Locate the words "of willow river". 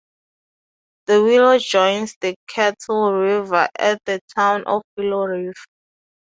4.65-5.53